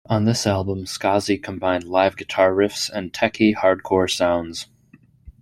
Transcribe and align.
On 0.07 0.25
this 0.25 0.47
album 0.47 0.85
Skazi 0.85 1.37
combined 1.43 1.83
live 1.83 2.17
guitar 2.17 2.49
riffs 2.53 2.89
and 2.91 3.13
techy 3.13 3.53
hardcore 3.53 4.09
sounds. 4.09 4.65